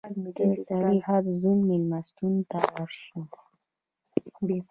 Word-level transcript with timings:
د 0.47 0.49
سرحدي 0.65 1.33
زون 1.41 1.57
مېلمستون 1.69 2.33
ته 2.49 2.59
ورشئ. 2.75 3.19